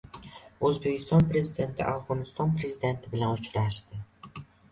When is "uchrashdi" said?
3.43-4.45